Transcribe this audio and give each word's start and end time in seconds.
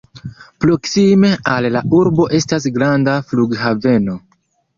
Proksime 0.63 1.29
al 1.55 1.67
la 1.75 1.83
urbo 1.99 2.25
estas 2.39 2.67
granda 2.79 3.15
flughaveno. 3.29 4.19